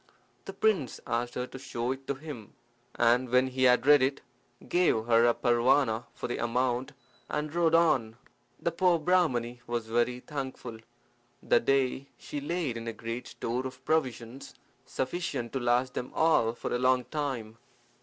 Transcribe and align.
The 0.45 0.53
prince 0.53 0.99
asked 1.05 1.35
her 1.35 1.45
to 1.45 1.59
show 1.59 1.91
it 1.91 2.07
to 2.07 2.15
him, 2.15 2.53
and 2.95 3.29
when 3.29 3.45
he 3.45 3.65
had 3.65 3.85
read 3.85 4.01
it 4.01 4.21
gave 4.67 5.05
her 5.05 5.27
a 5.27 5.35
parwana 5.35 6.05
for 6.15 6.27
the 6.27 6.39
amount, 6.39 6.93
and 7.29 7.53
rode 7.53 7.75
on. 7.75 8.17
The 8.59 8.71
poor 8.71 8.97
Brahmani 8.97 9.61
was 9.67 9.85
very 9.85 10.19
thankful. 10.19 10.79
That 11.43 11.65
day 11.65 12.07
she 12.17 12.41
laid 12.41 12.77
in 12.77 12.87
a 12.87 12.93
great 12.93 13.27
store 13.27 13.67
of 13.67 13.85
provisions, 13.85 14.55
sufficient 14.87 15.53
to 15.53 15.59
last 15.59 15.93
them 15.93 16.11
all 16.15 16.53
for 16.53 16.73
a 16.73 16.79
long 16.79 17.05
time. 17.05 17.59